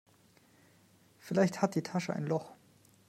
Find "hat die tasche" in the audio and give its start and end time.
1.61-2.13